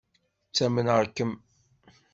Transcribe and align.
Ttamneɣ-kem. 0.49 1.31